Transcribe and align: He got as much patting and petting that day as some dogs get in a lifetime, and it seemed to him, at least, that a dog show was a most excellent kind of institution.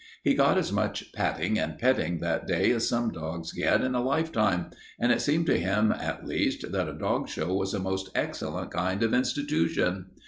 He 0.23 0.33
got 0.33 0.57
as 0.57 0.71
much 0.71 1.13
patting 1.13 1.59
and 1.59 1.77
petting 1.77 2.21
that 2.21 2.47
day 2.47 2.71
as 2.71 2.89
some 2.89 3.11
dogs 3.11 3.53
get 3.53 3.83
in 3.83 3.93
a 3.93 4.01
lifetime, 4.01 4.71
and 4.99 5.11
it 5.11 5.21
seemed 5.21 5.45
to 5.45 5.59
him, 5.59 5.91
at 5.91 6.25
least, 6.25 6.71
that 6.71 6.89
a 6.89 6.93
dog 6.93 7.29
show 7.29 7.53
was 7.53 7.75
a 7.75 7.79
most 7.79 8.09
excellent 8.15 8.71
kind 8.71 9.03
of 9.03 9.13
institution. 9.13 10.07